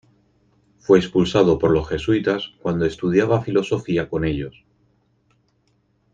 Fue 0.79 0.97
expulsado 0.97 1.59
por 1.59 1.69
los 1.69 1.87
jesuitas 1.87 2.53
cuando 2.63 2.85
estudiaba 2.85 3.43
filosofía 3.43 4.09
con 4.09 4.25
ellos. 4.25 4.65